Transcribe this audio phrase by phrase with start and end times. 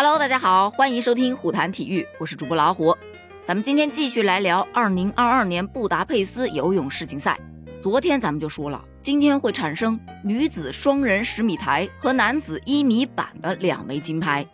[0.00, 2.96] Hello，大家好，欢迎收听虎谈体育，我是主播老虎。
[3.42, 7.36] 咱们今天继续来聊2022年布达佩斯游泳世锦赛。
[7.80, 14.46] 昨天咱们就说了，今天会产生女子双人十米台和男子一米板的两枚金牌。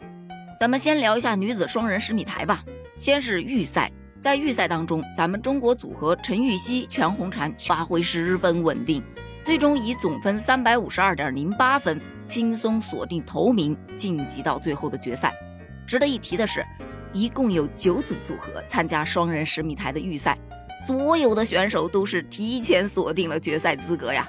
[0.58, 2.64] 咱们先聊一下女子双人十米台吧。
[2.96, 9.02] 先是预赛，在预赛当中，咱们中国组合陈芋汐、全红婵发挥十分稳定，
[9.42, 12.00] 最终以总分三百五十二点零八分。
[12.26, 15.32] 轻松锁定头名，晋级到最后的决赛。
[15.86, 16.64] 值得一提的是，
[17.12, 20.38] 一共有九组组合参加双人十米台的预赛，
[20.86, 24.26] 所有的选手都是提前锁定了决赛资格呀。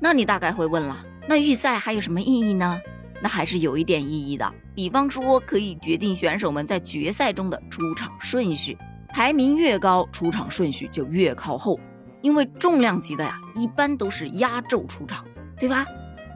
[0.00, 2.80] 那你大概会问了，那预赛还有什么意义呢？
[3.20, 8.78] 那还是有一点意义的，比方说可以决定选手们在决赛中的出场顺序，
[9.08, 11.80] 排名越高，出场顺序就越靠后，
[12.20, 15.24] 因为重量级的呀，一般都是压轴出场，
[15.58, 15.84] 对吧？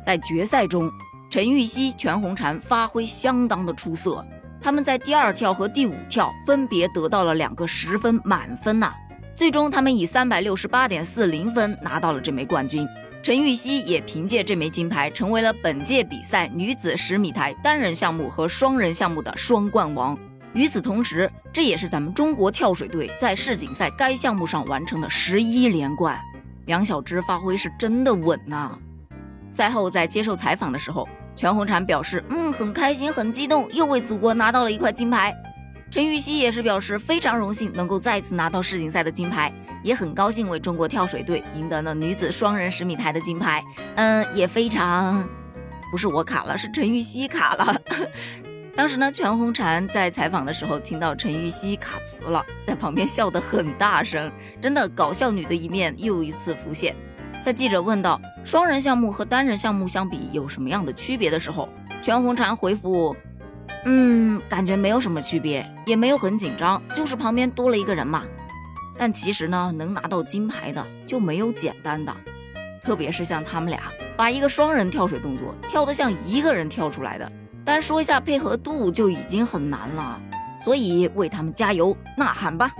[0.04, 0.90] 在决赛中，
[1.30, 4.24] 陈芋汐、全红婵发挥相当的出色，
[4.60, 8.92] 他们在第二跳和第五跳分别得到了两个十分满分呐。
[9.34, 12.86] 最终，他们以三百六十八点四零分拿到了这枚冠军。
[13.22, 20.18] 陈芋汐也凭借这枚金牌，成为了本届比赛女子十米台单人项目和双人项目的双冠王。
[20.54, 26.20] 与此同时，这也是咱们中国跳水队在世锦赛该项目上完成的十一连冠。
[26.66, 28.76] 杨晓芝发挥是真的稳呐。
[29.52, 35.32] 赛后在接受采访的时候，全红婵表示：“嗯，很开心，很激动，又为祖国拿到了一块金牌。”
[35.92, 39.52] 陈芋汐也是表示非常荣幸能够再次拿到世锦赛的金牌，
[39.84, 43.62] 也很高兴为中国跳水队赢得了女子双人十米台的金牌。
[43.96, 45.28] 嗯，也非常，
[45.90, 47.78] 不是我卡了，是陈芋汐卡了。
[48.74, 56.96] 当时呢，全红婵在采访的时候听到陈芋汐卡词了，在旁边笑得很大声，真的搞笑女的一面又一次浮现。
[57.42, 61.68] 在记者问到双人项目和单人项目相比有什么样的区别的时候，
[62.00, 63.16] 全红婵回复
[63.84, 68.22] ：“嗯，感觉没有什么区别，也没有很紧张，就是旁边多了一个人嘛。
[68.96, 72.14] 但其实呢，能拿到金牌的就没有简单的，
[72.80, 73.80] 特别是像他们俩
[74.16, 77.32] 把一个双人跳水动作跳得像一个人跳出来的，
[77.64, 80.20] 单说一下配合度就已经很难了，
[80.60, 82.70] 所以为他们加油呐喊吧。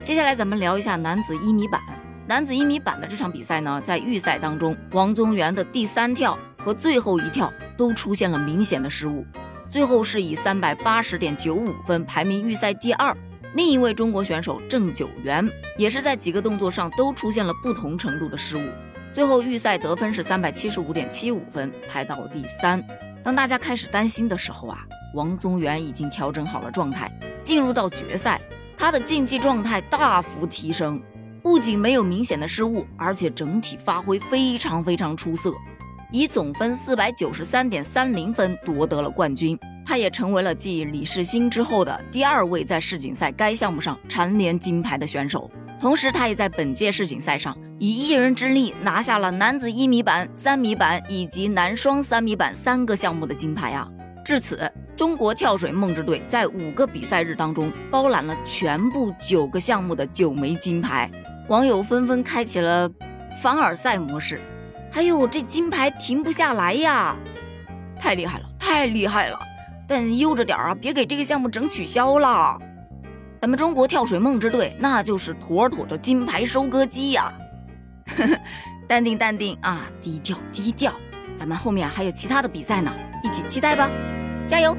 [0.00, 1.80] 接下来咱们聊一下男子一米板。”
[2.28, 9.24] 男子一米板的这场比赛呢，在预赛当中，王宗源的第三跳和最后一跳都出现了明显的失误，
[9.70, 13.16] 最后是以三百八十点九五分排名预赛第二。
[13.54, 15.48] 另一位中国选手郑九元
[15.78, 18.68] 也是在几个动作上都出现了不同程度的失误，
[19.12, 22.84] 最后预赛得分是三百七十五点七五分，排到了第三。
[23.22, 24.84] 当大家开始担心的时候啊，
[25.14, 27.08] 王宗源已经调整好了状态，
[27.44, 28.40] 进入到决赛，
[28.76, 31.00] 他的竞技状态大幅提升。
[31.46, 35.54] 不仅没有明显的失误，而且整体发挥非常非常出色，
[36.10, 39.56] 以总分四百九十三点三零分夺得了冠军。
[39.86, 45.48] 他也成为了继李世星之后的第二位在世锦赛该项目上蝉联金牌的选手。
[45.80, 53.88] 同时，他也在本届世锦赛上以一人之力拿下了男子一米板、三米板以及男双三米板三个项目的金牌啊！
[54.24, 61.08] 至此，中国跳水梦之队在五个比赛日当中包揽了全部九个项目的九枚金牌。
[61.48, 62.90] 网友纷纷开启了
[63.40, 64.40] 凡尔赛模式，
[64.90, 67.16] 还有这金牌停不下来呀，
[68.00, 69.38] 太厉害了，太厉害了！
[69.86, 72.58] 但悠着点啊，别给这个项目整取消了。
[73.38, 77.32] 咱们中国跳水梦之队那就是妥妥的金牌收割机呀！
[78.88, 80.92] 淡定淡定啊，低调低调，
[81.36, 82.92] 咱们后面还有其他的比赛呢，
[83.22, 83.88] 一起期待吧，
[84.48, 84.76] 加油！